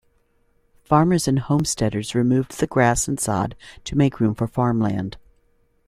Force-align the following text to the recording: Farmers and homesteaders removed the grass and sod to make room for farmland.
Farmers 0.83 1.27
and 1.27 1.37
homesteaders 1.37 2.15
removed 2.15 2.59
the 2.59 2.65
grass 2.65 3.07
and 3.07 3.19
sod 3.19 3.55
to 3.83 3.95
make 3.95 4.19
room 4.19 4.33
for 4.33 4.47
farmland. 4.47 5.17